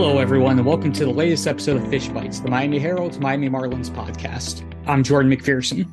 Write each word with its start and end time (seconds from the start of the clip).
Hello, 0.00 0.18
everyone, 0.18 0.56
and 0.56 0.64
welcome 0.64 0.92
to 0.92 1.04
the 1.04 1.10
latest 1.10 1.48
episode 1.48 1.76
of 1.76 1.90
Fish 1.90 2.06
Bites, 2.06 2.38
the 2.38 2.48
Miami 2.48 2.78
Herald's 2.78 3.18
Miami 3.18 3.50
Marlins 3.50 3.90
podcast. 3.90 4.62
I'm 4.86 5.02
Jordan 5.02 5.28
McPherson. 5.28 5.88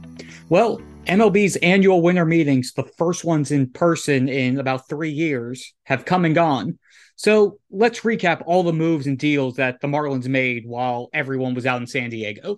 Well, 0.48 0.80
MLB's 1.08 1.56
annual 1.56 2.04
winter 2.04 2.24
meetings, 2.24 2.72
the 2.74 2.84
first 2.84 3.26
ones 3.26 3.50
in 3.50 3.72
person 3.72 4.30
in 4.30 4.60
about 4.60 4.88
three 4.88 5.10
years, 5.10 5.74
have 5.86 6.06
come 6.06 6.24
and 6.24 6.36
gone. 6.36 6.78
So 7.16 7.58
let's 7.72 8.02
recap 8.02 8.44
all 8.46 8.62
the 8.62 8.72
moves 8.72 9.08
and 9.08 9.18
deals 9.18 9.56
that 9.56 9.82
the 9.82 9.88
Marlins 9.88 10.28
made 10.28 10.68
while 10.68 11.10
everyone 11.12 11.56
was 11.56 11.66
out 11.66 11.82
in 11.82 11.88
San 11.88 12.12
Diego. 12.12 12.58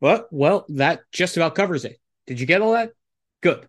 Well, 0.00 0.26
well, 0.32 0.66
that 0.70 1.02
just 1.12 1.36
about 1.36 1.54
covers 1.54 1.84
it. 1.84 2.00
Did 2.28 2.38
you 2.38 2.46
get 2.46 2.60
all 2.60 2.72
that? 2.72 2.92
Good. 3.40 3.66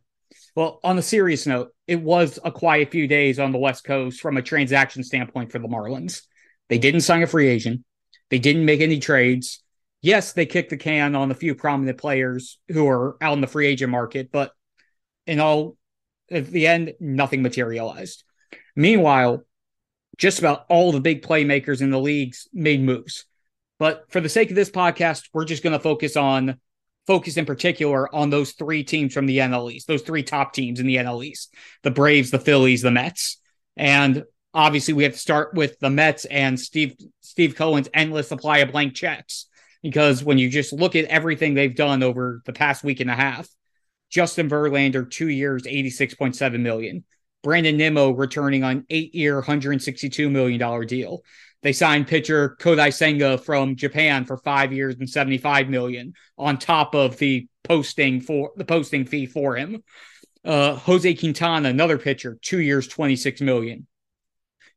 Well, 0.54 0.82
on 0.84 0.98
a 0.98 1.02
serious 1.02 1.48
note, 1.48 1.74
it 1.88 2.02
was 2.02 2.40
a 2.44 2.52
quiet 2.52 2.92
few 2.92 3.08
days 3.08 3.40
on 3.40 3.54
the 3.54 3.58
West 3.58 3.86
Coast 3.86 4.20
from 4.20 4.36
a 4.36 4.42
transaction 4.42 5.02
standpoint 5.02 5.54
for 5.54 5.60
the 5.60 5.70
Marlins. 5.70 6.24
They 6.68 6.78
didn't 6.78 7.02
sign 7.02 7.24
a 7.24 7.28
free 7.28 7.48
agent. 7.48 7.86
They 8.30 8.38
didn't 8.38 8.66
make 8.66 8.82
any 8.82 9.00
trades. 9.00 9.64
Yes, 10.02 10.34
they 10.34 10.46
kicked 10.46 10.72
the 10.72 10.78
can 10.78 11.16
on 11.16 11.32
a 11.32 11.36
few 11.36 11.56
prominent 11.56 11.98
players 11.98 12.60
who 12.68 12.86
are 12.90 13.16
out 13.22 13.32
in 13.32 13.40
the 13.40 13.48
free 13.48 13.66
agent 13.66 13.92
market, 13.92 14.30
but 14.30 14.52
in 15.26 15.40
all, 15.40 15.78
at 16.30 16.48
the 16.48 16.68
end, 16.68 16.96
nothing 17.00 17.42
materialized. 17.42 18.26
Meanwhile, 18.76 19.46
just 20.18 20.40
about 20.40 20.66
all 20.68 20.92
the 20.92 21.00
big 21.00 21.22
playmakers 21.22 21.82
in 21.82 21.92
the 21.92 22.00
leagues 22.00 22.50
made 22.52 22.82
moves. 22.82 23.24
But 23.78 24.04
for 24.10 24.20
the 24.20 24.28
sake 24.28 24.50
of 24.50 24.58
this 24.58 24.70
podcast, 24.70 25.30
we're 25.32 25.46
just 25.46 25.64
going 25.64 25.72
to 25.72 25.80
focus 25.80 26.18
on 26.18 26.60
focus 27.10 27.38
in 27.38 27.46
particular 27.48 28.14
on 28.14 28.30
those 28.30 28.52
three 28.52 28.84
teams 28.84 29.16
from 29.16 29.26
the 29.26 29.40
NL 29.40 29.74
East, 29.74 29.88
those 29.88 30.04
three 30.04 30.22
top 30.22 30.54
teams 30.54 30.80
in 30.80 30.86
the 30.86 30.98
NL 30.98 31.26
East, 31.26 31.52
the 31.82 31.90
Braves, 31.90 32.30
the 32.30 32.38
Phillies, 32.38 32.84
the 32.84 32.92
Mets. 32.92 33.42
And 33.76 34.26
obviously 34.54 34.94
we 34.94 35.06
have 35.06 35.14
to 35.14 35.18
start 35.18 35.56
with 35.56 35.80
the 35.80 35.90
Mets 35.90 36.26
and 36.26 36.60
Steve 36.60 36.96
Steve 37.22 37.56
Cohen's 37.56 37.90
endless 37.96 38.28
supply 38.28 38.60
of 38.60 38.72
blank 38.72 38.94
checks. 38.94 39.48
Because 39.82 40.24
when 40.24 40.38
you 40.38 40.52
just 40.52 40.72
look 40.72 40.96
at 40.96 41.06
everything 41.06 41.56
they've 41.56 41.76
done 41.76 42.04
over 42.04 42.44
the 42.46 42.54
past 42.54 42.84
week 42.84 43.00
and 43.00 43.10
a 43.10 43.16
half, 43.16 43.50
Justin 44.12 44.48
Verlander, 44.48 45.10
two 45.10 45.30
years, 45.30 45.64
86.7 45.64 46.60
million. 46.60 47.06
Brandon 47.42 47.76
Nimmo 47.76 48.12
returning 48.12 48.64
on 48.64 48.86
eight 48.92 49.16
year, 49.16 49.42
$162 49.42 50.30
million 50.30 50.86
deal. 50.86 51.24
They 51.62 51.74
signed 51.74 52.08
pitcher 52.08 52.56
Kodai 52.60 52.94
Senga 52.94 53.38
from 53.38 53.76
Japan 53.76 54.26
for 54.26 54.38
five 54.38 54.72
years 54.72 54.96
and 55.00 55.10
75 55.10 55.70
million 55.70 56.14
on 56.38 56.58
top 56.58 56.96
of 56.96 57.18
the 57.18 57.48
posting 57.64 58.22
for 58.22 58.52
the 58.56 58.66
posting 58.66 59.06
fee 59.06 59.26
for 59.26 59.56
him. 59.56 59.84
Uh, 60.46 60.76
Jose 60.76 61.14
Quintana, 61.16 61.70
another 61.70 61.98
pitcher, 61.98 62.38
two 62.42 62.62
years, 62.62 62.88
26 62.88 63.42
million. 63.42 63.88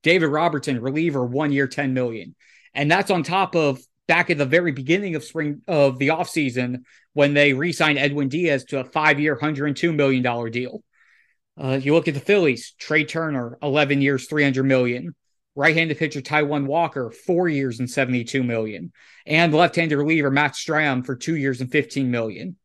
David 0.02 0.26
Robertson, 0.26 0.80
reliever, 0.80 1.24
one 1.24 1.52
year, 1.52 1.68
10 1.68 1.94
million. 1.94 2.34
And 2.74 2.90
that's 2.90 3.12
on 3.12 3.22
top 3.22 3.54
of 3.54 3.80
back 4.08 4.30
at 4.30 4.38
the 4.38 4.46
very 4.46 4.72
beginning 4.72 5.14
of 5.14 5.22
spring 5.22 5.62
of 5.68 5.98
the 5.98 6.08
offseason 6.08 6.82
when 7.12 7.34
they 7.34 7.52
re-signed 7.52 7.98
Edwin 7.98 8.28
Diaz 8.28 8.64
to 8.64 8.80
a 8.80 8.84
five-year, 8.84 9.36
$102 9.36 9.94
million 9.94 10.50
deal. 10.50 10.82
Uh, 11.56 11.78
you 11.80 11.94
look 11.94 12.08
at 12.08 12.14
the 12.14 12.20
Phillies, 12.20 12.74
Trea 12.78 13.04
Turner, 13.04 13.58
11 13.62 14.02
years, 14.02 14.26
300 14.26 14.64
million 14.64 15.14
right-handed 15.54 15.98
pitcher 15.98 16.20
Taijuan 16.20 16.66
Walker, 16.66 17.10
four 17.10 17.48
years 17.48 17.78
and 17.78 17.90
72 17.90 18.42
million, 18.42 18.92
and 19.26 19.52
left-handed 19.52 19.96
reliever 19.96 20.30
Matt 20.30 20.54
Strahm 20.54 21.04
for 21.04 21.14
two 21.16 21.36
years 21.36 21.60
and 21.60 21.70
15 21.70 22.10
million. 22.10 22.56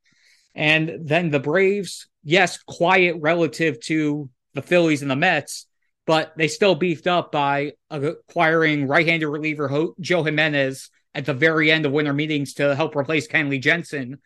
And 0.55 0.99
then 1.03 1.29
the 1.29 1.39
Braves, 1.39 2.07
yes, 2.23 2.57
quiet 2.57 3.17
relative 3.19 3.79
to 3.81 4.29
the 4.53 4.61
Phillies 4.61 5.01
and 5.01 5.11
the 5.11 5.15
Mets, 5.15 5.67
but 6.05 6.33
they 6.37 6.47
still 6.47 6.73
beefed 6.73 7.05
up 7.05 7.31
by 7.31 7.73
acquiring 7.89 8.87
right-handed 8.87 9.27
reliever 9.27 9.69
Joe 9.99 10.23
Jimenez 10.23 10.89
at 11.13 11.25
the 11.25 11.33
very 11.33 11.71
end 11.71 11.85
of 11.85 11.91
winter 11.91 12.13
meetings 12.13 12.53
to 12.55 12.75
help 12.75 12.95
replace 12.95 13.27
Kenley 13.27 13.61
Jansen. 13.61 14.19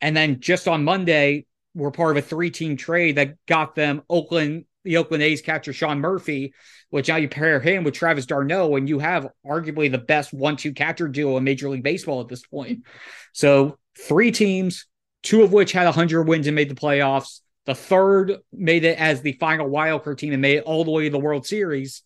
And 0.00 0.16
then 0.16 0.40
just 0.40 0.68
on 0.68 0.84
Monday, 0.84 1.46
we're 1.74 1.90
part 1.90 2.16
of 2.16 2.24
a 2.24 2.26
three-team 2.26 2.76
trade 2.76 3.16
that 3.16 3.44
got 3.46 3.74
them 3.74 4.02
Oakland 4.08 4.64
the 4.84 4.98
Oakland 4.98 5.22
A's 5.22 5.42
catcher 5.42 5.72
Sean 5.72 6.00
Murphy, 6.00 6.54
which 6.90 7.08
now 7.08 7.16
you 7.16 7.28
pair 7.28 7.58
him 7.60 7.84
with 7.84 7.94
Travis 7.94 8.26
d'Arnaud, 8.26 8.76
and 8.76 8.88
you 8.88 8.98
have 8.98 9.28
arguably 9.44 9.90
the 9.90 9.98
best 9.98 10.32
one-two 10.32 10.72
catcher 10.72 11.08
duo 11.08 11.36
in 11.36 11.44
Major 11.44 11.68
League 11.68 11.82
Baseball 11.82 12.20
at 12.20 12.28
this 12.28 12.46
point. 12.46 12.84
So 13.32 13.78
three 13.98 14.30
teams, 14.30 14.86
two 15.22 15.42
of 15.42 15.52
which 15.52 15.72
had 15.72 15.84
100 15.84 16.24
wins 16.24 16.46
and 16.46 16.54
made 16.54 16.68
the 16.68 16.74
playoffs. 16.74 17.40
The 17.66 17.74
third 17.74 18.36
made 18.52 18.84
it 18.84 18.98
as 18.98 19.22
the 19.22 19.32
final 19.32 19.70
wildcard 19.70 20.18
team 20.18 20.32
and 20.32 20.42
made 20.42 20.58
it 20.58 20.64
all 20.64 20.84
the 20.84 20.90
way 20.90 21.04
to 21.04 21.10
the 21.10 21.18
World 21.18 21.46
Series. 21.46 22.02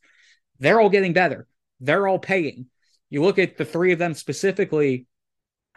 They're 0.61 0.81
all 0.81 0.91
getting 0.91 1.13
better. 1.13 1.47
They're 1.81 2.07
all 2.07 2.19
paying. 2.19 2.67
You 3.11 3.23
look 3.23 3.39
at 3.39 3.57
the 3.57 3.65
three 3.65 3.93
of 3.93 3.99
them 3.99 4.15
specifically, 4.15 5.07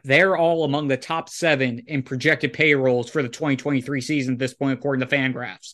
they're 0.04 0.38
all 0.38 0.64
among 0.64 0.88
the 0.88 0.98
top 0.98 1.30
seven 1.30 1.84
in 1.88 2.04
projected 2.04 2.54
payrolls 2.54 3.10
for 3.10 3.22
the 3.22 3.30
2023 3.30 4.02
season 4.02 4.34
at 4.34 4.40
this 4.40 4.54
point, 4.54 4.78
according 4.78 5.08
to 5.08 5.16
Fangraphs 5.16 5.74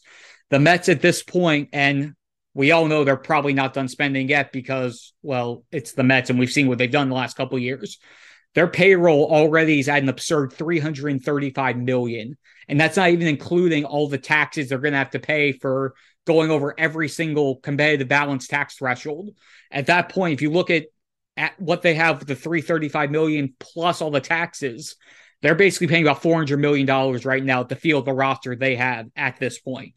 the 0.49 0.59
Mets 0.59 0.89
at 0.89 1.01
this 1.01 1.23
point, 1.23 1.69
and 1.73 2.13
we 2.53 2.71
all 2.71 2.87
know 2.87 3.03
they're 3.03 3.17
probably 3.17 3.53
not 3.53 3.73
done 3.73 3.87
spending 3.87 4.29
yet 4.29 4.51
because, 4.51 5.13
well, 5.21 5.63
it's 5.71 5.93
the 5.93 6.03
Mets, 6.03 6.29
and 6.29 6.39
we've 6.39 6.51
seen 6.51 6.67
what 6.67 6.77
they've 6.77 6.89
done 6.89 7.09
the 7.09 7.15
last 7.15 7.37
couple 7.37 7.59
years. 7.59 7.99
Their 8.55 8.67
payroll 8.67 9.31
already 9.31 9.79
is 9.79 9.89
at 9.89 10.01
an 10.01 10.09
absurd 10.09 10.53
335 10.53 11.77
million. 11.77 12.37
And 12.67 12.79
that's 12.79 12.97
not 12.97 13.09
even 13.09 13.27
including 13.27 13.85
all 13.85 14.09
the 14.09 14.17
taxes 14.17 14.69
they're 14.69 14.79
going 14.79 14.93
to 14.93 14.97
have 14.97 15.11
to 15.11 15.19
pay 15.19 15.51
for 15.51 15.93
going 16.25 16.49
over 16.49 16.73
every 16.77 17.07
single 17.07 17.57
competitive 17.57 18.07
balance 18.07 18.47
tax 18.47 18.75
threshold. 18.75 19.29
At 19.71 19.85
that 19.85 20.09
point, 20.09 20.33
if 20.33 20.41
you 20.41 20.51
look 20.51 20.69
at, 20.69 20.85
at 21.37 21.59
what 21.59 21.83
they 21.83 21.93
have, 21.93 22.19
with 22.19 22.27
the 22.27 22.35
335 22.35 23.11
million 23.11 23.53
plus 23.59 24.01
all 24.01 24.11
the 24.11 24.19
taxes, 24.21 24.95
they're 25.41 25.55
basically 25.55 25.87
paying 25.87 26.03
about 26.03 26.21
400 26.21 26.57
million 26.57 26.87
dollars 26.87 27.25
right 27.25 27.43
now 27.43 27.63
to 27.63 27.75
field 27.75 28.05
the 28.05 28.13
roster 28.13 28.55
they 28.55 28.75
have 28.75 29.07
at 29.15 29.37
this 29.39 29.59
point. 29.59 29.93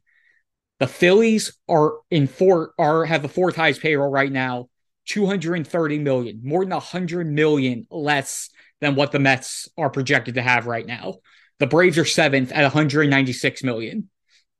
The 0.80 0.88
Phillies 0.88 1.56
are 1.68 1.98
in 2.10 2.26
four 2.26 2.72
are 2.78 3.04
have 3.04 3.22
the 3.22 3.28
fourth 3.28 3.54
highest 3.54 3.82
payroll 3.82 4.10
right 4.10 4.32
now, 4.32 4.70
230 5.06 5.98
million, 5.98 6.40
more 6.42 6.64
than 6.64 6.70
100 6.70 7.26
million 7.26 7.86
less 7.90 8.48
than 8.80 8.94
what 8.94 9.12
the 9.12 9.18
Mets 9.18 9.68
are 9.76 9.90
projected 9.90 10.34
to 10.36 10.42
have 10.42 10.66
right 10.66 10.86
now. 10.86 11.16
The 11.58 11.66
Braves 11.66 11.98
are 11.98 12.06
seventh 12.06 12.50
at 12.50 12.62
196 12.62 13.62
million. 13.62 14.08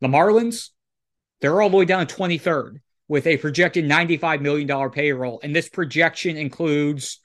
The 0.03 0.09
Marlins, 0.09 0.69
they're 1.41 1.61
all 1.63 1.71
the 1.71 1.79
way 1.79 1.87
down 1.87 2.07
to 2.07 2.15
23rd 2.15 2.81
with 3.09 3.27
a 3.27 3.39
projected 3.39 3.87
$95 3.87 4.43
million 4.43 4.91
payroll. 4.91 5.41
And 5.43 5.57
this 5.57 5.71
projection 5.71 6.37
includes 6.37 7.20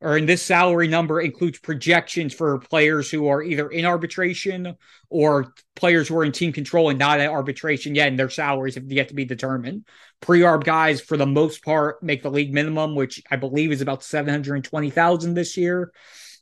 or 0.00 0.18
in 0.18 0.26
this 0.26 0.42
salary 0.42 0.88
number 0.88 1.20
includes 1.20 1.58
projections 1.58 2.34
for 2.34 2.58
players 2.58 3.10
who 3.10 3.28
are 3.28 3.42
either 3.42 3.68
in 3.68 3.86
arbitration 3.86 4.76
or 5.08 5.54
players 5.74 6.08
who 6.08 6.18
are 6.18 6.24
in 6.24 6.32
team 6.32 6.52
control 6.52 6.90
and 6.90 6.98
not 6.98 7.18
at 7.18 7.30
arbitration 7.30 7.94
yet, 7.94 8.08
and 8.08 8.18
their 8.18 8.28
salaries 8.28 8.74
have 8.74 8.90
yet 8.92 9.08
to 9.08 9.14
be 9.14 9.24
determined. 9.24 9.86
Pre-arb 10.20 10.64
guys, 10.64 11.00
for 11.00 11.16
the 11.16 11.26
most 11.26 11.64
part, 11.64 12.02
make 12.02 12.22
the 12.22 12.30
league 12.30 12.52
minimum, 12.52 12.94
which 12.94 13.22
I 13.30 13.36
believe 13.36 13.72
is 13.72 13.80
about 13.80 14.04
seven 14.04 14.30
hundred 14.30 14.64
twenty 14.64 14.90
thousand 14.90 15.34
this 15.34 15.56
year. 15.56 15.92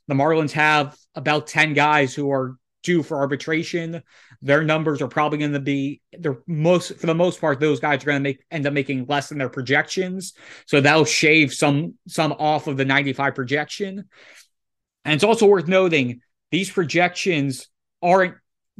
The 0.07 0.15
Marlins 0.15 0.51
have 0.51 0.95
about 1.15 1.47
ten 1.47 1.73
guys 1.73 2.13
who 2.13 2.31
are 2.31 2.57
due 2.85 3.03
for 3.03 3.17
arbitration. 3.17 4.01
Their 4.41 4.63
numbers 4.63 5.01
are 5.01 5.07
probably 5.07 5.39
going 5.39 5.53
to 5.53 5.59
be 5.59 6.01
they're 6.17 6.37
most 6.47 6.97
for 6.97 7.07
the 7.07 7.15
most 7.15 7.41
part 7.41 7.59
those 7.59 7.79
guys 7.79 8.03
are 8.03 8.05
going 8.05 8.19
to 8.19 8.23
make 8.23 8.45
end 8.51 8.65
up 8.65 8.73
making 8.73 9.05
less 9.07 9.29
than 9.29 9.37
their 9.37 9.49
projections. 9.49 10.33
So 10.67 10.79
that'll 10.79 11.05
shave 11.05 11.53
some 11.53 11.95
some 12.07 12.31
off 12.33 12.67
of 12.67 12.77
the 12.77 12.85
95 12.85 13.35
projection. 13.35 14.05
And 15.03 15.13
it's 15.13 15.23
also 15.23 15.47
worth 15.47 15.67
noting 15.67 16.21
these 16.51 16.71
projections 16.71 17.67
aren't 18.01 18.35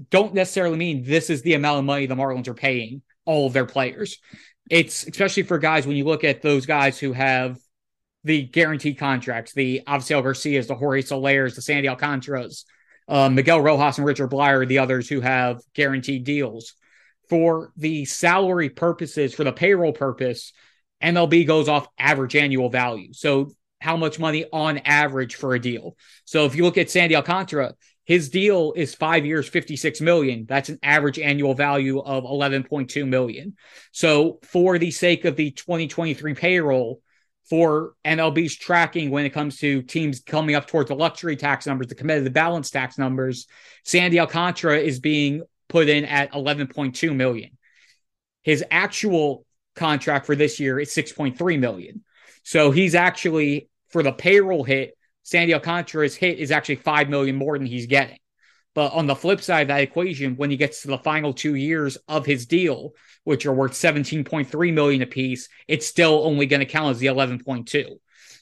don't 0.10 0.34
necessarily 0.34 0.78
mean 0.78 1.04
this 1.04 1.30
is 1.30 1.42
the 1.42 1.54
amount 1.56 1.80
of 1.80 1.86
money 1.86 2.06
the 2.06 2.16
Marlins 2.16 2.48
are 2.48 2.54
paying 2.54 3.02
all 3.26 3.48
of 3.48 3.54
their 3.54 3.66
players. 3.66 4.20
it's 4.70 5.06
especially 5.08 5.44
for 5.44 5.58
guys 5.58 5.88
when 5.88 5.96
you 5.96 6.06
look 6.06 6.24
at 6.24 6.42
those 6.42 6.66
guys 6.66 7.00
who 7.00 7.14
have 7.14 7.58
the 8.24 8.44
guaranteed 8.44 8.98
contracts, 8.98 9.54
the 9.54 9.82
Avisail 9.88 10.24
Garcias, 10.24 10.68
the 10.68 10.76
Jorge 10.76 11.04
Solers, 11.04 11.56
the 11.56 11.62
Sandy 11.62 11.88
Alcantaras, 11.88 12.66
uh, 13.08 13.30
Miguel 13.30 13.62
Rojas 13.62 13.98
and 13.98 14.06
Richard 14.06 14.32
Bleier, 14.32 14.68
the 14.68 14.80
others 14.80 15.08
who 15.08 15.22
have 15.22 15.62
guaranteed 15.74 16.24
deals. 16.24 16.74
For 17.30 17.72
the 17.76 18.06
salary 18.06 18.70
purposes, 18.70 19.34
for 19.34 19.44
the 19.44 19.52
payroll 19.52 19.94
purpose, 19.94 20.54
MLB 21.02 21.48
goes 21.48 21.68
off 21.68 21.88
average 21.98 22.36
annual 22.36 22.70
value. 22.70 23.14
So 23.14 23.52
how 23.82 23.98
much 23.98 24.20
money 24.20 24.46
on 24.52 24.80
average 24.80 25.36
for 25.36 25.54
a 25.54 25.60
deal. 25.60 25.96
So 26.26 26.46
if 26.46 26.56
you 26.56 26.64
look 26.64 26.78
at 26.78 26.90
Sandy 26.90 27.16
Alcantara, 27.16 27.76
his 28.06 28.30
deal 28.30 28.74
is 28.76 28.96
five 28.96 29.26
years, 29.26 29.48
56 29.48 30.02
million. 30.02 30.46
That's 30.48 30.70
an 30.70 30.80
average 30.84 31.20
annual 31.20 31.56
value 31.56 32.00
of 32.00 32.24
11.2 32.24 33.08
million. 33.08 33.56
So 33.92 34.40
for 34.44 34.78
the 34.78 34.92
sake 34.92 35.26
of 35.26 35.36
the 35.36 35.52
2023 35.52 36.34
payroll, 36.36 37.02
for 37.50 37.94
MLB's 38.04 38.56
tracking 38.56 39.12
when 39.12 39.26
it 39.26 39.32
comes 39.32 39.58
to 39.58 39.82
teams 39.84 40.20
coming 40.20 40.56
up 40.56 40.68
towards 40.68 40.90
the 40.90 40.96
luxury 40.96 41.36
tax 41.36 41.68
numbers, 41.68 41.88
the 41.88 41.96
competitive 41.96 42.34
balance 42.34 42.70
tax 42.72 42.98
numbers, 42.98 43.48
Sandy 43.84 44.20
Alcantara 44.20 44.80
is 44.80 45.00
being 45.00 45.44
put 45.70 45.90
in 45.90 46.06
at 46.06 46.32
11.2 46.34 47.16
million. 47.16 47.52
His 48.42 48.64
actual 48.72 49.46
contract 49.76 50.26
for 50.26 50.36
this 50.36 50.60
year 50.60 50.80
is 50.80 50.90
6.3 50.90 51.60
million. 51.60 52.04
So 52.44 52.72
he's 52.72 52.96
actually 52.96 53.70
for 53.90 54.04
the 54.04 54.12
payroll 54.12 54.64
hit, 54.64 54.98
Sandy 55.24 55.54
Alcantara's 55.54 56.16
hit 56.16 56.38
is 56.38 56.52
actually 56.52 56.76
5 56.76 57.10
million 57.10 57.36
more 57.36 57.58
than 57.58 57.66
he's 57.66 57.88
getting. 57.88 58.20
But 58.76 58.94
on 58.94 59.08
the 59.08 59.16
flip 59.16 59.42
side 59.42 59.62
of 59.62 59.68
that 59.70 59.82
equation, 59.82 60.36
when 60.36 60.52
he 60.52 60.58
gets 60.58 60.82
to 60.82 60.90
the 60.90 60.98
final 60.98 61.34
two 61.34 61.56
years 61.56 61.98
of 62.08 62.26
his 62.26 62.46
deal, 62.46 62.92
which 63.24 63.46
are 63.46 63.54
worth 63.54 63.72
17.3 63.72 64.74
million 64.74 65.02
apiece, 65.02 65.48
it's 65.68 65.88
still 65.88 66.26
only 66.26 66.46
going 66.46 66.60
to 66.60 66.66
count 66.66 66.92
as 66.92 67.00
the 67.00 67.08
11.2. 67.08 67.86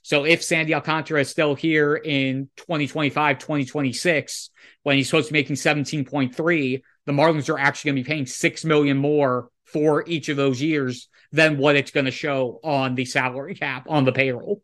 So 0.01 0.25
if 0.25 0.43
Sandy 0.43 0.73
Alcantara 0.73 1.21
is 1.21 1.29
still 1.29 1.55
here 1.55 1.95
in 1.95 2.49
2025, 2.57 3.37
2026, 3.37 4.49
when 4.81 4.97
he's 4.97 5.07
supposed 5.07 5.27
to 5.27 5.33
be 5.33 5.39
making 5.39 5.55
17.3, 5.55 6.81
the 7.05 7.11
Marlins 7.13 7.49
are 7.49 7.59
actually 7.59 7.91
going 7.91 8.03
to 8.03 8.09
be 8.09 8.13
paying 8.13 8.25
6 8.25 8.65
million 8.65 8.97
more 8.97 9.49
for 9.65 10.03
each 10.07 10.29
of 10.29 10.35
those 10.35 10.61
years 10.61 11.07
than 11.31 11.57
what 11.57 11.75
it's 11.75 11.91
going 11.91 12.05
to 12.05 12.11
show 12.11 12.59
on 12.63 12.95
the 12.95 13.05
salary 13.05 13.55
cap 13.55 13.85
on 13.87 14.03
the 14.03 14.11
payroll. 14.11 14.61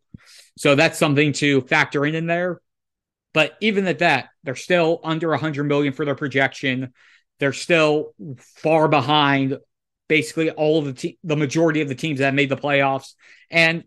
So 0.58 0.76
that's 0.76 1.00
something 1.00 1.32
to 1.34 1.62
factor 1.62 2.06
in 2.06 2.16
in 2.16 2.28
there. 2.28 2.60
But 3.34 3.56
even 3.62 3.88
at 3.88 4.00
that, 4.00 4.30
they're 4.44 4.56
still 4.56 5.00
under 5.04 5.30
100 5.30 5.64
million 5.64 5.94
for 5.94 6.06
their 6.06 6.16
projection. 6.16 6.94
They're 7.40 7.54
still 7.54 8.14
far 8.38 8.88
behind 8.88 9.58
basically 10.08 10.50
all 10.50 10.80
of 10.80 10.86
the 10.86 10.94
te- 10.94 11.20
the 11.24 11.36
majority 11.36 11.82
of 11.82 11.88
the 11.88 11.96
teams 11.96 12.20
that 12.20 12.34
made 12.34 12.50
the 12.50 12.58
playoffs. 12.58 13.14
And 13.50 13.84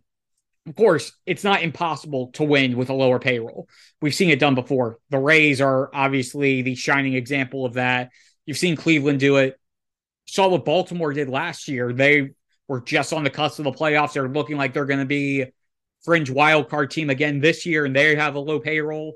of 0.66 0.76
course, 0.76 1.12
it's 1.26 1.42
not 1.42 1.62
impossible 1.62 2.28
to 2.34 2.44
win 2.44 2.76
with 2.76 2.88
a 2.88 2.94
lower 2.94 3.18
payroll. 3.18 3.68
We've 4.00 4.14
seen 4.14 4.30
it 4.30 4.38
done 4.38 4.54
before. 4.54 4.98
The 5.10 5.18
Rays 5.18 5.60
are 5.60 5.90
obviously 5.92 6.62
the 6.62 6.76
shining 6.76 7.14
example 7.14 7.66
of 7.66 7.74
that. 7.74 8.10
You've 8.46 8.58
seen 8.58 8.76
Cleveland 8.76 9.18
do 9.18 9.36
it. 9.36 9.58
Saw 10.26 10.48
what 10.48 10.64
Baltimore 10.64 11.12
did 11.12 11.28
last 11.28 11.66
year. 11.66 11.92
They 11.92 12.30
were 12.68 12.80
just 12.80 13.12
on 13.12 13.24
the 13.24 13.30
cusp 13.30 13.58
of 13.58 13.64
the 13.64 13.72
playoffs. 13.72 14.12
They're 14.12 14.28
looking 14.28 14.56
like 14.56 14.72
they're 14.72 14.84
going 14.84 15.00
to 15.00 15.04
be 15.04 15.46
fringe 16.04 16.30
wild 16.30 16.68
card 16.68 16.92
team 16.92 17.10
again 17.10 17.40
this 17.40 17.66
year, 17.66 17.84
and 17.84 17.94
they 17.94 18.14
have 18.14 18.36
a 18.36 18.40
low 18.40 18.60
payroll. 18.60 19.14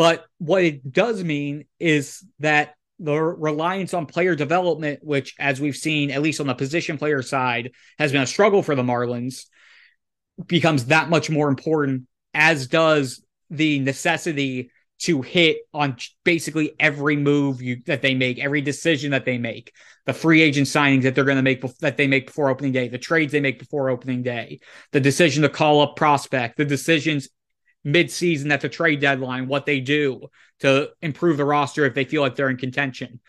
But 0.00 0.24
what 0.38 0.64
it 0.64 0.90
does 0.90 1.22
mean 1.22 1.66
is 1.78 2.24
that 2.38 2.72
the 2.98 3.20
reliance 3.20 3.92
on 3.92 4.06
player 4.06 4.34
development, 4.34 5.00
which, 5.02 5.34
as 5.38 5.60
we've 5.60 5.76
seen, 5.76 6.10
at 6.10 6.22
least 6.22 6.40
on 6.40 6.46
the 6.46 6.54
position 6.54 6.96
player 6.96 7.20
side, 7.20 7.72
has 7.98 8.10
been 8.10 8.22
a 8.22 8.26
struggle 8.26 8.62
for 8.62 8.74
the 8.74 8.82
Marlins, 8.82 9.44
becomes 10.46 10.86
that 10.86 11.10
much 11.10 11.28
more 11.28 11.50
important, 11.50 12.06
as 12.32 12.66
does 12.66 13.22
the 13.50 13.78
necessity 13.80 14.70
to 15.00 15.20
hit 15.20 15.58
on 15.74 15.98
basically 16.24 16.72
every 16.80 17.16
move 17.16 17.60
you, 17.60 17.82
that 17.84 18.00
they 18.00 18.14
make, 18.14 18.38
every 18.38 18.62
decision 18.62 19.10
that 19.10 19.26
they 19.26 19.36
make, 19.36 19.70
the 20.06 20.14
free 20.14 20.40
agent 20.40 20.66
signings 20.66 21.02
that 21.02 21.14
they're 21.14 21.24
going 21.24 21.36
to 21.36 21.42
make 21.42 21.60
that 21.80 21.98
they 21.98 22.06
make 22.06 22.24
before 22.24 22.48
opening 22.48 22.72
day, 22.72 22.88
the 22.88 22.96
trades 22.96 23.32
they 23.32 23.40
make 23.40 23.58
before 23.58 23.90
opening 23.90 24.22
day, 24.22 24.60
the 24.92 25.00
decision 25.00 25.42
to 25.42 25.50
call 25.50 25.82
up 25.82 25.94
prospect, 25.94 26.56
the 26.56 26.64
decisions 26.64 27.28
mid-season 27.84 28.52
at 28.52 28.60
the 28.60 28.68
trade 28.68 29.00
deadline, 29.00 29.48
what 29.48 29.66
they 29.66 29.80
do 29.80 30.28
to 30.60 30.90
improve 31.00 31.36
the 31.36 31.44
roster 31.44 31.84
if 31.84 31.94
they 31.94 32.04
feel 32.04 32.22
like 32.22 32.36
they're 32.36 32.50
in 32.50 32.56
contention. 32.56 33.20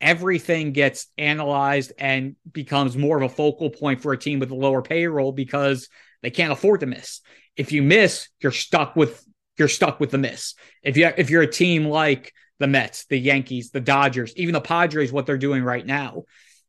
Everything 0.00 0.72
gets 0.72 1.08
analyzed 1.18 1.92
and 1.98 2.36
becomes 2.50 2.96
more 2.96 3.18
of 3.18 3.22
a 3.22 3.34
focal 3.34 3.68
point 3.68 4.00
for 4.00 4.12
a 4.12 4.18
team 4.18 4.38
with 4.38 4.50
a 4.50 4.54
lower 4.54 4.80
payroll 4.80 5.32
because 5.32 5.88
they 6.22 6.30
can't 6.30 6.52
afford 6.52 6.80
to 6.80 6.86
miss. 6.86 7.20
If 7.56 7.72
you 7.72 7.82
miss, 7.82 8.28
you're 8.40 8.52
stuck 8.52 8.96
with 8.96 9.22
you're 9.58 9.68
stuck 9.68 10.00
with 10.00 10.10
the 10.10 10.18
miss. 10.18 10.54
If 10.82 10.96
you 10.96 11.10
if 11.18 11.28
you're 11.28 11.42
a 11.42 11.50
team 11.50 11.84
like 11.84 12.32
the 12.58 12.66
Mets, 12.66 13.04
the 13.06 13.18
Yankees, 13.18 13.70
the 13.70 13.80
Dodgers, 13.80 14.32
even 14.36 14.54
the 14.54 14.60
Padres, 14.60 15.12
what 15.12 15.26
they're 15.26 15.36
doing 15.36 15.62
right 15.62 15.84
now, 15.84 16.24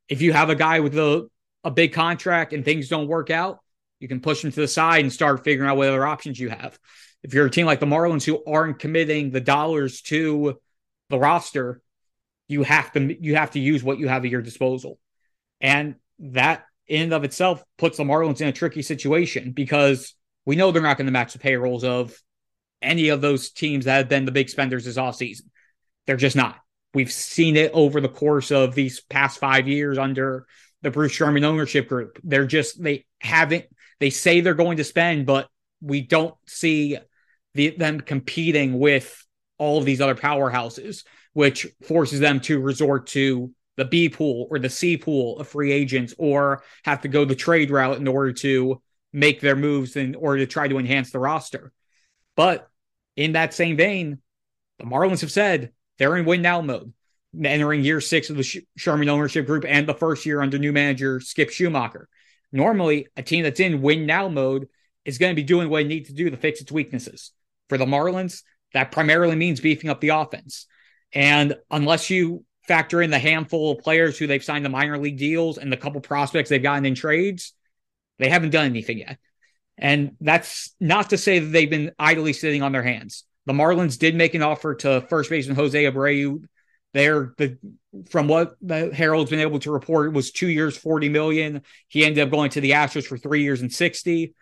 if 0.09 0.21
you 0.21 0.33
have 0.33 0.49
a 0.49 0.55
guy 0.55 0.81
with 0.81 0.97
a 0.97 1.29
a 1.63 1.71
big 1.71 1.93
contract 1.93 2.51
and 2.51 2.65
things 2.65 2.89
don't 2.89 3.07
work 3.07 3.29
out, 3.29 3.59
you 3.99 4.09
can 4.09 4.19
push 4.19 4.43
him 4.43 4.51
to 4.51 4.59
the 4.59 4.67
side 4.67 5.05
and 5.05 5.13
start 5.13 5.45
figuring 5.45 5.69
out 5.69 5.77
what 5.77 5.87
other 5.87 6.05
options 6.05 6.37
you 6.37 6.49
have 6.49 6.77
if 7.23 7.33
you're 7.33 7.45
a 7.45 7.51
team 7.51 7.65
like 7.65 7.79
the 7.79 7.85
Marlins 7.85 8.25
who 8.25 8.43
aren't 8.45 8.79
committing 8.79 9.31
the 9.31 9.41
dollars 9.41 10.01
to 10.03 10.59
the 11.09 11.19
roster, 11.19 11.81
you 12.47 12.63
have 12.63 12.91
to 12.93 13.23
you 13.23 13.35
have 13.35 13.51
to 13.51 13.59
use 13.59 13.83
what 13.83 13.99
you 13.99 14.07
have 14.07 14.25
at 14.25 14.31
your 14.31 14.41
disposal. 14.41 14.99
And 15.59 15.95
that 16.19 16.65
in 16.87 17.03
and 17.03 17.13
of 17.13 17.23
itself 17.23 17.63
puts 17.77 17.97
the 17.97 18.03
Marlins 18.03 18.41
in 18.41 18.47
a 18.47 18.51
tricky 18.51 18.81
situation 18.81 19.51
because 19.51 20.15
we 20.45 20.55
know 20.55 20.71
they're 20.71 20.81
not 20.81 20.97
going 20.97 21.05
to 21.05 21.13
match 21.13 21.33
the 21.33 21.39
payrolls 21.39 21.83
of 21.83 22.19
any 22.81 23.09
of 23.09 23.21
those 23.21 23.51
teams 23.51 23.85
that 23.85 23.97
have 23.97 24.09
been 24.09 24.25
the 24.25 24.31
big 24.31 24.49
spenders 24.49 24.85
this 24.85 24.97
offseason. 24.97 25.43
They're 26.07 26.17
just 26.17 26.35
not. 26.35 26.57
We've 26.93 27.11
seen 27.11 27.55
it 27.55 27.71
over 27.73 28.01
the 28.01 28.09
course 28.09 28.51
of 28.51 28.75
these 28.75 29.01
past 29.01 29.39
five 29.39 29.67
years 29.67 29.97
under 29.97 30.45
the 30.81 30.91
Bruce 30.91 31.11
Sherman 31.11 31.45
ownership 31.45 31.87
group. 31.87 32.19
They're 32.23 32.47
just, 32.47 32.81
they 32.81 33.05
haven't, 33.19 33.65
they 33.99 34.09
say 34.09 34.41
they're 34.41 34.55
going 34.55 34.77
to 34.77 34.83
spend, 34.83 35.25
but 35.25 35.47
we 35.79 36.01
don't 36.01 36.35
see 36.47 36.97
the, 37.53 37.71
them 37.71 37.99
competing 37.99 38.79
with 38.79 39.25
all 39.57 39.77
of 39.77 39.85
these 39.85 40.01
other 40.01 40.15
powerhouses, 40.15 41.03
which 41.33 41.67
forces 41.83 42.19
them 42.19 42.39
to 42.41 42.59
resort 42.59 43.07
to 43.07 43.51
the 43.77 43.85
B 43.85 44.09
pool 44.09 44.47
or 44.49 44.59
the 44.59 44.69
C 44.69 44.97
pool 44.97 45.39
of 45.39 45.47
free 45.47 45.71
agents 45.71 46.13
or 46.17 46.63
have 46.83 47.01
to 47.01 47.07
go 47.07 47.25
the 47.25 47.35
trade 47.35 47.71
route 47.71 47.97
in 47.97 48.07
order 48.07 48.33
to 48.33 48.81
make 49.13 49.41
their 49.41 49.55
moves 49.55 49.95
in 49.95 50.15
order 50.15 50.39
to 50.39 50.47
try 50.47 50.67
to 50.67 50.77
enhance 50.77 51.11
the 51.11 51.19
roster. 51.19 51.71
But 52.35 52.69
in 53.15 53.33
that 53.33 53.53
same 53.53 53.77
vein, 53.77 54.19
the 54.79 54.85
Marlins 54.85 55.21
have 55.21 55.31
said 55.31 55.71
they're 55.97 56.17
in 56.17 56.25
win 56.25 56.41
now 56.41 56.61
mode, 56.61 56.93
entering 57.43 57.83
year 57.83 58.01
six 58.01 58.29
of 58.29 58.37
the 58.37 58.63
Sherman 58.77 59.09
ownership 59.09 59.45
group 59.45 59.65
and 59.67 59.87
the 59.87 59.93
first 59.93 60.25
year 60.25 60.41
under 60.41 60.57
new 60.57 60.73
manager 60.73 61.19
Skip 61.19 61.49
Schumaker. 61.49 62.05
Normally, 62.51 63.07
a 63.15 63.23
team 63.23 63.43
that's 63.43 63.59
in 63.59 63.81
win 63.81 64.05
now 64.05 64.27
mode 64.27 64.67
is 65.05 65.17
going 65.17 65.31
to 65.31 65.41
be 65.41 65.43
doing 65.43 65.69
what 65.69 65.83
it 65.83 65.87
needs 65.87 66.09
to 66.09 66.15
do 66.15 66.29
to 66.29 66.37
fix 66.37 66.61
its 66.61 66.71
weaknesses 66.71 67.31
for 67.71 67.77
the 67.77 67.85
Marlins, 67.85 68.43
that 68.73 68.91
primarily 68.91 69.37
means 69.37 69.61
beefing 69.61 69.89
up 69.89 70.01
the 70.01 70.09
offense. 70.09 70.67
And 71.13 71.55
unless 71.69 72.09
you 72.09 72.43
factor 72.67 73.01
in 73.01 73.11
the 73.11 73.17
handful 73.17 73.71
of 73.71 73.79
players 73.79 74.17
who 74.17 74.27
they've 74.27 74.43
signed 74.43 74.65
the 74.65 74.69
minor 74.69 74.97
league 74.97 75.17
deals 75.17 75.57
and 75.57 75.71
the 75.71 75.77
couple 75.77 76.01
prospects 76.01 76.49
they've 76.49 76.61
gotten 76.61 76.85
in 76.85 76.95
trades, 76.95 77.53
they 78.19 78.27
haven't 78.27 78.49
done 78.49 78.65
anything 78.65 78.97
yet. 78.97 79.19
And 79.77 80.17
that's 80.19 80.75
not 80.81 81.11
to 81.11 81.17
say 81.17 81.39
that 81.39 81.47
they've 81.47 81.69
been 81.69 81.93
idly 81.97 82.33
sitting 82.33 82.61
on 82.61 82.73
their 82.73 82.83
hands. 82.83 83.23
The 83.45 83.53
Marlins 83.53 83.97
did 83.97 84.15
make 84.15 84.33
an 84.33 84.43
offer 84.43 84.75
to 84.75 84.99
first 85.09 85.29
baseman 85.29 85.55
Jose 85.55 85.81
Abreu. 85.81 86.43
There, 86.93 87.33
the 87.37 87.57
from 88.09 88.27
what 88.27 88.55
the 88.61 88.93
Herald's 88.93 89.29
been 89.29 89.39
able 89.39 89.59
to 89.59 89.71
report, 89.71 90.07
it 90.07 90.13
was 90.13 90.31
two 90.31 90.49
years, 90.49 90.75
40 90.75 91.07
million. 91.07 91.61
He 91.87 92.03
ended 92.03 92.21
up 92.21 92.31
going 92.31 92.49
to 92.49 92.59
the 92.59 92.71
Astros 92.71 93.05
for 93.05 93.17
three 93.17 93.43
years 93.43 93.61
and 93.61 93.71
60. 93.71 94.33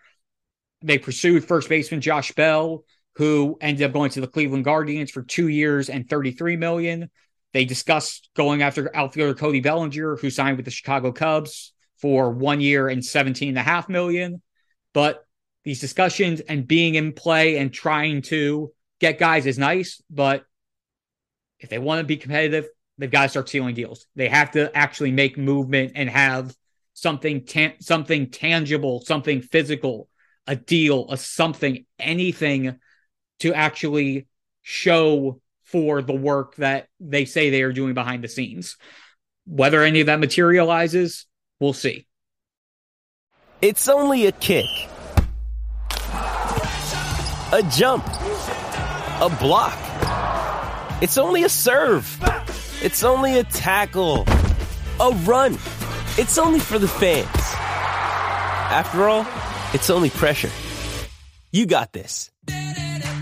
They 0.82 0.98
pursued 0.98 1.46
first 1.46 1.70
baseman 1.70 2.02
Josh 2.02 2.32
Bell 2.32 2.84
who 3.20 3.58
ended 3.60 3.84
up 3.84 3.92
going 3.92 4.10
to 4.10 4.22
the 4.22 4.28
Cleveland 4.28 4.64
Guardians 4.64 5.12
for 5.12 5.22
two 5.22 5.50
years 5.50 5.90
and 5.90 6.10
33 6.10 6.56
million. 6.56 7.10
They 7.52 7.66
discussed 7.66 8.30
going 8.34 8.62
after 8.62 8.96
outfielder 8.96 9.34
Cody 9.34 9.60
Bellinger, 9.60 10.16
who 10.16 10.30
signed 10.30 10.56
with 10.56 10.64
the 10.64 10.72
Chicago 10.72 11.12
Cubs 11.12 11.74
for 11.98 12.32
one 12.32 12.62
year 12.62 12.88
and 12.88 13.04
17 13.04 13.50
and 13.50 13.58
a 13.58 13.62
half 13.62 13.90
million. 13.90 14.42
But 14.94 15.26
these 15.66 15.82
discussions 15.82 16.40
and 16.40 16.66
being 16.66 16.96
in 16.96 17.12
play 17.12 17.58
and 17.58 17.74
trying 17.74 18.22
to 18.22 18.72
get 19.02 19.20
guys 19.20 19.46
is 19.46 19.60
nice, 19.60 20.02
but 20.10 20.46
if 21.60 21.68
they 21.68 21.78
want 21.78 22.00
to 22.00 22.06
be 22.06 22.16
competitive, 22.16 22.70
they've 22.98 23.12
got 23.12 23.24
to 23.24 23.30
start 23.30 23.50
sealing 23.50 23.76
deals. 23.76 24.08
They 24.16 24.30
have 24.30 24.52
to 24.52 24.74
actually 24.74 25.12
make 25.12 25.38
movement 25.38 25.92
and 25.96 26.10
have 26.10 26.56
something 26.94 27.46
something 27.82 28.30
tangible, 28.30 29.02
something 29.02 29.42
physical, 29.42 30.08
a 30.48 30.56
deal, 30.56 31.08
a 31.10 31.18
something, 31.18 31.86
anything 32.00 32.80
to 33.40 33.54
actually 33.54 34.28
show 34.62 35.42
for 35.64 36.02
the 36.02 36.14
work 36.14 36.56
that 36.56 36.88
they 37.00 37.26
say 37.26 37.50
they 37.50 37.62
are 37.62 37.74
doing 37.74 37.94
behind 37.94 38.24
the 38.24 38.28
scenes. 38.28 38.78
Whether 39.46 39.84
any 39.84 40.02
of 40.02 40.08
that 40.08 40.20
materializes, 40.20 41.26
we'll 41.60 41.74
see. 41.74 42.06
It's 43.62 43.90
only 43.90 44.26
a 44.26 44.32
kick, 44.32 44.68
a 47.52 47.62
jump, 47.72 48.06
a 48.08 49.38
block. 49.40 49.78
It's 51.02 51.18
only 51.18 51.44
a 51.44 51.50
serve. 51.50 52.18
It's 52.82 53.04
only 53.04 53.38
a 53.38 53.44
tackle, 53.44 54.26
a 55.00 55.12
run. 55.26 55.54
It's 56.18 56.38
only 56.38 56.60
for 56.60 56.80
the 56.80 56.88
fans. 56.88 57.28
After 58.72 59.10
all, 59.10 59.26
it's 59.74 59.90
only 59.90 60.10
pressure. 60.10 60.52
You 61.52 61.66
got 61.66 61.92
this. 61.92 62.32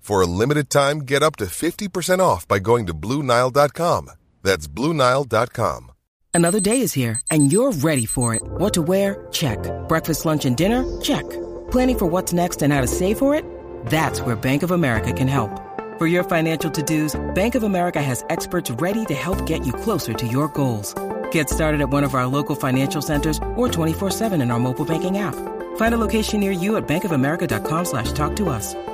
For 0.00 0.22
a 0.22 0.26
limited 0.26 0.70
time, 0.70 1.00
get 1.00 1.22
up 1.22 1.36
to 1.36 1.44
50% 1.44 2.18
off 2.18 2.48
by 2.48 2.58
going 2.58 2.86
to 2.86 2.94
Bluenile.com. 2.94 4.10
That's 4.42 4.66
Bluenile.com. 4.66 5.92
Another 6.32 6.60
day 6.60 6.80
is 6.80 6.92
here, 6.92 7.20
and 7.30 7.52
you're 7.52 7.72
ready 7.72 8.06
for 8.06 8.34
it. 8.34 8.42
What 8.42 8.74
to 8.74 8.82
wear? 8.82 9.26
Check. 9.30 9.58
Breakfast, 9.88 10.24
lunch, 10.24 10.44
and 10.46 10.56
dinner? 10.56 10.84
Check. 11.00 11.28
Planning 11.70 11.98
for 11.98 12.06
what's 12.06 12.32
next 12.32 12.62
and 12.62 12.72
how 12.72 12.80
to 12.80 12.86
save 12.86 13.18
for 13.18 13.34
it? 13.34 13.44
That's 13.86 14.20
where 14.22 14.36
Bank 14.36 14.62
of 14.62 14.70
America 14.70 15.12
can 15.12 15.28
help. 15.28 15.50
For 15.98 16.06
your 16.06 16.24
financial 16.24 16.70
to 16.70 16.82
dos, 16.82 17.20
Bank 17.34 17.54
of 17.54 17.62
America 17.62 18.02
has 18.02 18.24
experts 18.30 18.70
ready 18.70 19.04
to 19.06 19.14
help 19.14 19.44
get 19.44 19.66
you 19.66 19.72
closer 19.72 20.14
to 20.14 20.26
your 20.26 20.48
goals. 20.48 20.94
Get 21.30 21.50
started 21.50 21.80
at 21.80 21.90
one 21.90 22.04
of 22.04 22.14
our 22.14 22.26
local 22.26 22.56
financial 22.56 23.02
centers 23.02 23.38
or 23.56 23.68
24-7 23.68 24.40
in 24.40 24.50
our 24.50 24.58
mobile 24.58 24.84
banking 24.86 25.18
app. 25.18 25.34
Find 25.76 25.94
a 25.94 25.98
location 25.98 26.40
near 26.40 26.52
you 26.52 26.76
at 26.76 26.88
bankofamerica.com 26.88 27.84
slash 27.84 28.12
talk 28.12 28.34
to 28.36 28.48
us. 28.48 28.74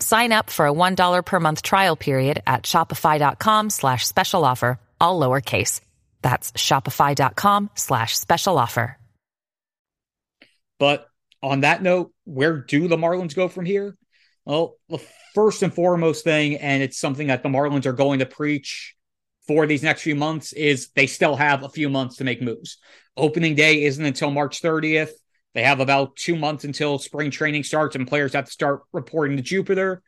Sign 0.00 0.32
up 0.32 0.50
for 0.50 0.66
a 0.66 0.72
$1 0.72 1.24
per 1.24 1.40
month 1.40 1.62
trial 1.62 1.96
period 1.96 2.42
at 2.46 2.64
shopify.com 2.64 3.70
slash 3.70 4.06
special 4.06 4.44
offer, 4.44 4.78
all 5.00 5.20
lowercase. 5.20 5.80
That's 6.22 6.52
shopify.com 6.52 7.70
slash 7.74 8.16
special 8.16 8.58
offer. 8.58 8.96
But 10.78 11.08
on 11.42 11.60
that 11.60 11.82
note, 11.82 12.12
where 12.24 12.58
do 12.58 12.88
the 12.88 12.96
Marlins 12.96 13.34
go 13.34 13.48
from 13.48 13.64
here? 13.64 13.96
Well, 14.44 14.76
the 14.88 15.02
first 15.34 15.62
and 15.62 15.74
foremost 15.74 16.24
thing, 16.24 16.56
and 16.56 16.82
it's 16.82 16.98
something 16.98 17.26
that 17.26 17.42
the 17.42 17.48
Marlins 17.48 17.86
are 17.86 17.92
going 17.92 18.20
to 18.20 18.26
preach 18.26 18.94
for 19.46 19.66
these 19.66 19.82
next 19.82 20.02
few 20.02 20.14
months, 20.14 20.52
is 20.52 20.88
they 20.94 21.06
still 21.06 21.36
have 21.36 21.64
a 21.64 21.68
few 21.68 21.88
months 21.88 22.16
to 22.16 22.24
make 22.24 22.40
moves. 22.40 22.78
Opening 23.16 23.54
day 23.54 23.84
isn't 23.84 24.04
until 24.04 24.30
March 24.30 24.62
30th. 24.62 25.10
They 25.54 25.62
have 25.62 25.80
about 25.80 26.16
two 26.16 26.36
months 26.36 26.64
until 26.64 26.98
spring 26.98 27.30
training 27.30 27.64
starts 27.64 27.96
and 27.96 28.06
players 28.06 28.34
have 28.34 28.46
to 28.46 28.50
start 28.50 28.82
reporting 28.92 29.36
to 29.36 29.42
Jupiter. 29.42 30.02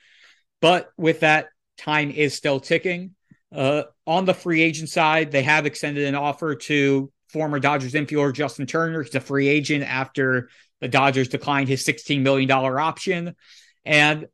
But 0.60 0.90
with 0.96 1.20
that, 1.20 1.48
time 1.78 2.10
is 2.10 2.34
still 2.34 2.60
ticking. 2.60 3.14
Uh, 3.54 3.84
on 4.06 4.26
the 4.26 4.34
free 4.34 4.62
agent 4.62 4.90
side, 4.90 5.32
they 5.32 5.42
have 5.42 5.66
extended 5.66 6.04
an 6.06 6.14
offer 6.14 6.54
to 6.54 7.10
former 7.28 7.58
Dodgers 7.58 7.94
infielder 7.94 8.32
Justin 8.32 8.66
Turner. 8.66 9.02
He's 9.02 9.14
a 9.14 9.20
free 9.20 9.48
agent 9.48 9.84
after 9.84 10.50
the 10.80 10.88
Dodgers 10.88 11.28
declined 11.28 11.68
his 11.68 11.84
$16 11.84 12.20
million 12.20 12.50
option. 12.50 13.34
And 13.84 14.26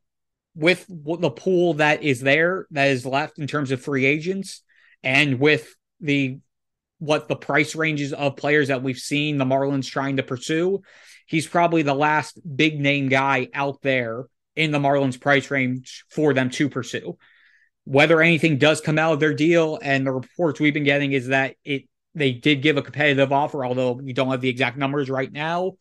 with 0.55 0.85
the 0.87 1.29
pool 1.29 1.75
that 1.75 2.03
is 2.03 2.19
there, 2.19 2.67
that 2.71 2.89
is 2.89 3.05
left 3.05 3.39
in 3.39 3.47
terms 3.47 3.71
of 3.71 3.81
free 3.81 4.05
agents, 4.05 4.63
and 5.03 5.39
with 5.39 5.75
the 5.99 6.39
what 6.99 7.27
the 7.27 7.35
price 7.35 7.75
ranges 7.75 8.13
of 8.13 8.37
players 8.37 8.69
that 8.69 8.83
we've 8.83 8.97
seen 8.97 9.37
the 9.37 9.45
Marlins 9.45 9.89
trying 9.89 10.17
to 10.17 10.23
pursue, 10.23 10.81
he's 11.25 11.47
probably 11.47 11.83
the 11.83 11.93
last 11.93 12.39
big 12.55 12.79
name 12.79 13.09
guy 13.09 13.47
out 13.53 13.81
there 13.81 14.25
in 14.55 14.71
the 14.71 14.79
Marlins 14.79 15.19
price 15.19 15.51
range 15.51 16.03
for 16.09 16.33
them 16.33 16.49
to 16.49 16.69
pursue. 16.69 17.17
Whether 17.85 18.21
anything 18.21 18.57
does 18.57 18.81
come 18.81 18.97
out 18.97 19.13
of 19.13 19.19
their 19.19 19.33
deal, 19.33 19.79
and 19.81 20.05
the 20.05 20.11
reports 20.11 20.59
we've 20.59 20.73
been 20.73 20.83
getting 20.83 21.13
is 21.13 21.27
that 21.27 21.55
it 21.63 21.83
they 22.15 22.31
did 22.31 22.63
give 22.63 22.77
a 22.77 22.81
competitive 22.81 23.31
offer, 23.31 23.63
although 23.63 23.91
we 23.91 24.11
don't 24.11 24.31
have 24.31 24.41
the 24.41 24.49
exact 24.49 24.75
numbers 24.75 25.07
right 25.09 25.31
now, 25.31 25.73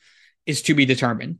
is 0.44 0.62
to 0.62 0.74
be 0.74 0.84
determined. 0.84 1.38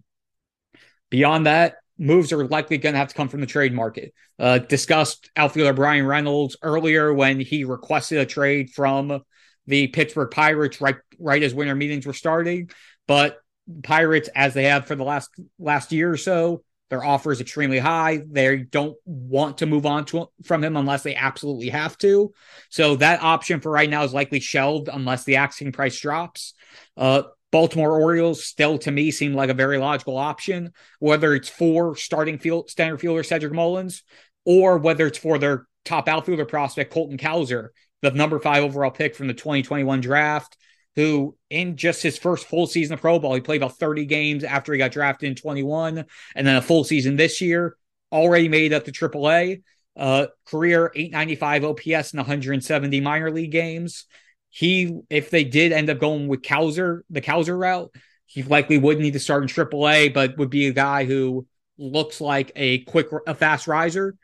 Beyond 1.10 1.46
that, 1.46 1.76
moves 1.98 2.32
are 2.32 2.46
likely 2.46 2.78
going 2.78 2.94
to 2.94 2.98
have 2.98 3.08
to 3.08 3.14
come 3.14 3.28
from 3.28 3.40
the 3.40 3.46
trade 3.46 3.74
market. 3.74 4.14
Uh, 4.38 4.58
discussed 4.58 5.30
outfielder 5.36 5.74
Bryan 5.74 6.06
Reynolds 6.06 6.56
earlier 6.62 7.12
when 7.12 7.40
he 7.40 7.64
requested 7.64 8.18
a 8.18 8.26
trade 8.26 8.70
from 8.70 9.22
the 9.66 9.88
Pittsburgh 9.88 10.30
Pirates 10.30 10.80
right 10.80 10.96
right 11.18 11.42
as 11.42 11.54
winter 11.54 11.74
meetings 11.74 12.06
were 12.06 12.12
starting. 12.12 12.70
But 13.06 13.38
Pirates, 13.82 14.28
as 14.34 14.54
they 14.54 14.64
have 14.64 14.86
for 14.86 14.94
the 14.94 15.04
last 15.04 15.30
last 15.58 15.92
year 15.92 16.10
or 16.10 16.16
so, 16.16 16.62
their 16.88 17.04
offer 17.04 17.32
is 17.32 17.40
extremely 17.40 17.78
high. 17.78 18.22
They 18.30 18.58
don't 18.58 18.96
want 19.04 19.58
to 19.58 19.66
move 19.66 19.86
on 19.86 20.04
to, 20.06 20.28
from 20.44 20.62
him 20.62 20.76
unless 20.76 21.02
they 21.02 21.16
absolutely 21.16 21.70
have 21.70 21.98
to. 21.98 22.32
So 22.68 22.96
that 22.96 23.22
option 23.22 23.60
for 23.60 23.72
right 23.72 23.90
now 23.90 24.04
is 24.04 24.14
likely 24.14 24.40
shelved 24.40 24.88
unless 24.92 25.24
the 25.24 25.36
asking 25.36 25.72
price 25.72 25.98
drops. 25.98 26.54
Uh, 26.96 27.22
Baltimore 27.50 28.00
Orioles 28.00 28.44
still 28.44 28.78
to 28.78 28.90
me 28.90 29.10
seem 29.10 29.34
like 29.34 29.50
a 29.50 29.54
very 29.54 29.78
logical 29.78 30.16
option, 30.16 30.72
whether 30.98 31.34
it's 31.34 31.48
for 31.48 31.96
starting 31.96 32.38
field 32.38 32.70
standard 32.70 33.00
fielder 33.00 33.22
Cedric 33.22 33.52
Mullins 33.52 34.02
or 34.44 34.78
whether 34.78 35.06
it's 35.06 35.18
for 35.18 35.38
their 35.38 35.66
top 35.84 36.08
outfielder 36.08 36.44
prospect 36.44 36.92
Colton 36.92 37.18
Cowser, 37.18 37.68
the 38.02 38.10
number 38.10 38.38
five 38.38 38.62
overall 38.62 38.90
pick 38.90 39.14
from 39.14 39.26
the 39.26 39.34
2021 39.34 40.00
draft, 40.00 40.56
who 40.94 41.36
in 41.50 41.76
just 41.76 42.02
his 42.02 42.18
first 42.18 42.46
full 42.46 42.66
season 42.66 42.94
of 42.94 43.00
pro 43.00 43.18
ball, 43.18 43.34
he 43.34 43.40
played 43.40 43.62
about 43.62 43.78
30 43.78 44.06
games 44.06 44.44
after 44.44 44.72
he 44.72 44.78
got 44.78 44.92
drafted 44.92 45.28
in 45.28 45.34
21, 45.34 46.04
and 46.34 46.46
then 46.46 46.56
a 46.56 46.62
full 46.62 46.84
season 46.84 47.16
this 47.16 47.40
year, 47.40 47.76
already 48.12 48.48
made 48.48 48.72
up 48.72 48.84
to 48.84 48.92
AAA. 48.92 49.62
Uh, 49.96 50.26
career 50.46 50.92
895 50.94 51.64
OPS 51.64 52.12
in 52.12 52.18
170 52.18 53.00
minor 53.00 53.30
league 53.30 53.50
games. 53.50 54.04
He, 54.50 55.00
if 55.08 55.30
they 55.30 55.44
did 55.44 55.72
end 55.72 55.88
up 55.88 55.98
going 55.98 56.28
with 56.28 56.42
Cowser, 56.42 57.00
the 57.08 57.22
Cowser 57.22 57.58
route, 57.58 57.94
he 58.26 58.42
likely 58.42 58.76
would 58.76 58.98
need 58.98 59.12
to 59.12 59.20
start 59.20 59.42
in 59.42 59.48
AAA, 59.48 60.12
but 60.12 60.36
would 60.36 60.50
be 60.50 60.66
a 60.66 60.72
guy 60.72 61.04
who 61.04 61.46
looks 61.78 62.20
like 62.20 62.52
a 62.56 62.80
quick, 62.80 63.08
a 63.26 63.34
fast 63.34 63.66
riser. 63.66 64.16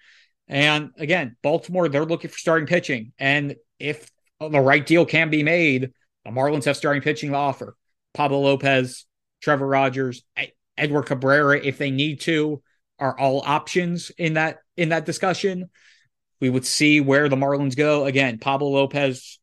And 0.49 0.91
again, 0.99 1.37
Baltimore, 1.43 1.89
they're 1.89 2.05
looking 2.05 2.31
for 2.31 2.39
starting 2.39 2.67
pitching. 2.67 3.13
And 3.19 3.57
if 3.79 4.11
the 4.41 4.61
right 4.61 4.85
deal 4.85 5.07
can 5.07 5.31
be 5.31 5.43
made, 5.43 5.93
the 6.25 6.31
Marlins 6.31 6.65
have 6.65 6.77
starting 6.77 7.03
pitching 7.03 7.31
to 7.31 7.37
offer. 7.37 7.77
Pablo 8.15 8.41
Lopez, 8.41 9.07
Trevor 9.41 9.67
Rogers, 9.67 10.23
Edward 10.77 11.05
Cabrera, 11.05 11.59
if 11.59 11.79
they 11.79 11.91
need 11.91 12.21
to, 12.23 12.63
are 12.99 13.19
all 13.19 13.43
options 13.45 14.11
in 14.11 14.35
that 14.35 14.59
in 14.77 14.91
that 14.91 15.07
discussion. 15.07 15.71
We 16.41 16.51
would 16.51 16.67
see 16.67 17.01
where 17.01 17.29
the 17.29 17.37
Marlins 17.37 17.77
go. 17.77 18.05
Again, 18.05 18.39
Pablo 18.39 18.69
Lopez 18.71 19.39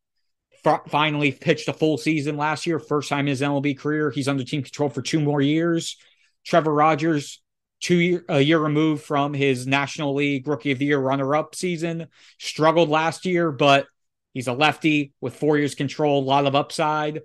f- 0.66 0.82
finally 0.90 1.32
pitched 1.32 1.68
a 1.68 1.74
full 1.74 1.98
season 1.98 2.38
last 2.38 2.66
year, 2.66 2.80
first 2.80 3.10
time 3.10 3.22
in 3.22 3.28
his 3.28 3.42
MLB 3.42 3.78
career. 3.78 4.12
He's 4.12 4.28
under 4.28 4.44
team 4.44 4.64
control 4.64 4.90
for 4.90 5.02
two 5.02 5.20
more 5.20 5.42
years. 5.42 5.98
Trevor 6.46 6.74
Rogers, 6.74 7.42
two 7.80 7.96
year 7.96 8.26
a 8.30 8.40
year 8.42 8.60
removed 8.60 9.04
from 9.04 9.34
his 9.34 9.68
National 9.68 10.14
League 10.16 10.48
Rookie 10.48 10.72
of 10.72 10.80
the 10.80 10.86
Year 10.86 11.00
runner 11.00 11.36
up 11.36 11.56
season, 11.56 12.08
struggled 12.38 12.90
last 12.90 13.26
year, 13.26 13.52
but 13.52 13.88
he's 14.34 14.48
a 14.48 14.54
lefty 14.54 15.14
with 15.22 15.36
four 15.36 15.58
years 15.58 15.76
control, 15.76 16.24
a 16.24 16.26
lot 16.26 16.46
of 16.46 16.56
upside. 16.56 17.22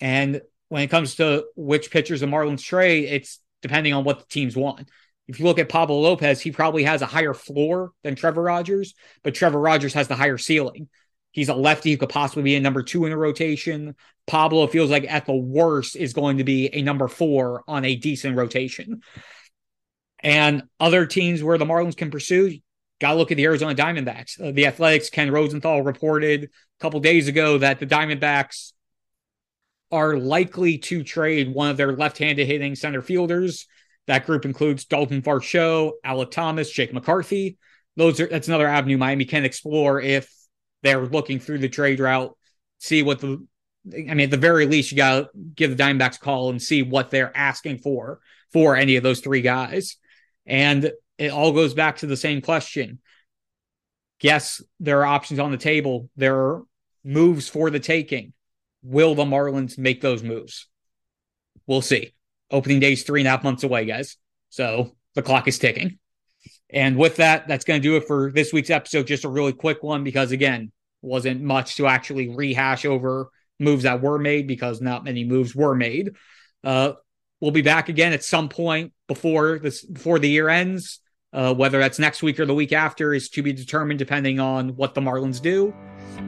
And 0.00 0.40
when 0.68 0.82
it 0.82 0.90
comes 0.90 1.16
to 1.16 1.46
which 1.56 1.90
pitchers 1.90 2.20
the 2.20 2.26
Marlins 2.26 2.62
trade, 2.62 3.04
it's 3.04 3.38
depending 3.62 3.92
on 3.92 4.04
what 4.04 4.18
the 4.18 4.26
teams 4.26 4.56
want. 4.56 4.88
If 5.28 5.40
you 5.40 5.46
look 5.46 5.58
at 5.58 5.68
Pablo 5.68 5.98
Lopez, 6.00 6.40
he 6.40 6.52
probably 6.52 6.84
has 6.84 7.02
a 7.02 7.06
higher 7.06 7.34
floor 7.34 7.92
than 8.04 8.14
Trevor 8.14 8.42
Rogers, 8.42 8.94
but 9.24 9.34
Trevor 9.34 9.60
Rogers 9.60 9.94
has 9.94 10.08
the 10.08 10.14
higher 10.14 10.38
ceiling. 10.38 10.88
He's 11.32 11.48
a 11.48 11.54
lefty 11.54 11.90
who 11.90 11.98
could 11.98 12.08
possibly 12.08 12.44
be 12.44 12.54
a 12.54 12.60
number 12.60 12.82
two 12.82 13.04
in 13.04 13.12
a 13.12 13.16
rotation. 13.16 13.94
Pablo 14.26 14.66
feels 14.68 14.90
like 14.90 15.04
at 15.10 15.26
the 15.26 15.34
worst 15.34 15.94
is 15.94 16.12
going 16.12 16.38
to 16.38 16.44
be 16.44 16.70
a 16.72 16.82
number 16.82 17.08
four 17.08 17.62
on 17.68 17.84
a 17.84 17.96
decent 17.96 18.36
rotation. 18.36 19.02
And 20.20 20.64
other 20.80 21.06
teams 21.06 21.42
where 21.42 21.58
the 21.58 21.64
Marlins 21.64 21.96
can 21.96 22.10
pursue, 22.10 22.58
got 23.00 23.12
to 23.12 23.18
look 23.18 23.30
at 23.30 23.36
the 23.36 23.44
Arizona 23.44 23.74
Diamondbacks. 23.74 24.40
Uh, 24.40 24.52
the 24.52 24.66
Athletics, 24.66 25.10
Ken 25.10 25.30
Rosenthal 25.30 25.82
reported 25.82 26.44
a 26.44 26.48
couple 26.80 27.00
days 27.00 27.28
ago 27.28 27.58
that 27.58 27.78
the 27.78 27.86
Diamondbacks 27.86 28.72
are 29.92 30.16
likely 30.16 30.78
to 30.78 31.04
trade 31.04 31.54
one 31.54 31.70
of 31.70 31.76
their 31.76 31.92
left-handed 31.92 32.46
hitting 32.46 32.74
center 32.74 33.02
fielders. 33.02 33.66
That 34.06 34.26
group 34.26 34.44
includes 34.44 34.84
Dalton 34.84 35.22
Varsho, 35.22 35.92
Alek 36.04 36.30
Thomas, 36.30 36.70
Jake 36.70 36.92
McCarthy. 36.92 37.58
Those 37.96 38.20
are 38.20 38.26
that's 38.26 38.48
another 38.48 38.66
avenue 38.66 38.98
Miami 38.98 39.24
can 39.24 39.44
explore 39.44 40.00
if 40.00 40.30
they're 40.82 41.06
looking 41.06 41.40
through 41.40 41.58
the 41.58 41.68
trade 41.68 42.00
route, 42.00 42.36
see 42.78 43.02
what 43.02 43.20
the 43.20 43.44
I 43.92 44.14
mean, 44.14 44.20
at 44.20 44.30
the 44.30 44.36
very 44.36 44.66
least, 44.66 44.90
you 44.90 44.96
got 44.96 45.20
to 45.20 45.28
give 45.54 45.76
the 45.76 45.82
Diamondbacks 45.82 46.16
a 46.16 46.20
call 46.20 46.50
and 46.50 46.60
see 46.60 46.82
what 46.82 47.10
they're 47.10 47.36
asking 47.36 47.78
for 47.78 48.20
for 48.52 48.74
any 48.74 48.96
of 48.96 49.02
those 49.02 49.20
three 49.20 49.42
guys. 49.42 49.96
And 50.46 50.92
it 51.18 51.30
all 51.30 51.52
goes 51.52 51.74
back 51.74 51.98
to 51.98 52.06
the 52.06 52.16
same 52.16 52.40
question. 52.40 53.00
Yes, 54.22 54.62
there 54.80 55.00
are 55.00 55.06
options 55.06 55.40
on 55.40 55.50
the 55.50 55.56
table. 55.56 56.08
There 56.16 56.36
are 56.36 56.62
moves 57.04 57.48
for 57.48 57.70
the 57.70 57.80
taking. 57.80 58.32
Will 58.82 59.14
the 59.14 59.24
Marlins 59.24 59.78
make 59.78 60.00
those 60.00 60.22
moves? 60.22 60.68
We'll 61.66 61.82
see. 61.82 62.14
Opening 62.50 62.80
day 62.80 62.92
is 62.92 63.02
three 63.02 63.20
and 63.20 63.28
a 63.28 63.30
half 63.30 63.44
months 63.44 63.64
away, 63.64 63.84
guys. 63.84 64.16
So 64.50 64.96
the 65.14 65.22
clock 65.22 65.48
is 65.48 65.58
ticking. 65.58 65.98
And 66.70 66.96
with 66.96 67.16
that, 67.16 67.48
that's 67.48 67.64
going 67.64 67.80
to 67.80 67.88
do 67.88 67.96
it 67.96 68.06
for 68.06 68.30
this 68.32 68.52
week's 68.52 68.70
episode. 68.70 69.06
Just 69.06 69.24
a 69.24 69.28
really 69.28 69.52
quick 69.52 69.82
one 69.82 70.04
because, 70.04 70.32
again, 70.32 70.72
wasn't 71.02 71.40
much 71.40 71.76
to 71.76 71.86
actually 71.86 72.28
rehash 72.28 72.84
over 72.84 73.30
moves 73.58 73.84
that 73.84 74.02
were 74.02 74.18
made 74.18 74.46
because 74.46 74.80
not 74.80 75.04
many 75.04 75.24
moves 75.24 75.54
were 75.54 75.74
made. 75.74 76.12
Uh, 76.64 76.92
we'll 77.40 77.50
be 77.50 77.62
back 77.62 77.88
again 77.88 78.12
at 78.12 78.24
some 78.24 78.48
point 78.48 78.92
before 79.08 79.58
this 79.58 79.84
before 79.84 80.18
the 80.18 80.28
year 80.28 80.48
ends. 80.48 81.00
Uh, 81.32 81.52
whether 81.52 81.78
that's 81.78 81.98
next 81.98 82.22
week 82.22 82.40
or 82.40 82.46
the 82.46 82.54
week 82.54 82.72
after 82.72 83.12
is 83.12 83.28
to 83.28 83.42
be 83.42 83.52
determined 83.52 83.98
depending 83.98 84.40
on 84.40 84.70
what 84.70 84.94
the 84.94 85.00
Marlins 85.00 85.42
do. 85.42 85.74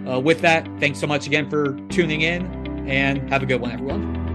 Uh, 0.07 0.21
with 0.21 0.41
that, 0.43 0.69
thanks 0.81 0.99
so 0.99 1.07
much 1.07 1.27
again 1.27 1.49
for 1.49 1.79
tuning 1.89 2.21
in 2.23 2.45
and 2.87 3.31
have 3.31 3.43
a 3.43 3.47
good 3.47 3.61
one, 3.61 3.71
everyone. 3.71 4.28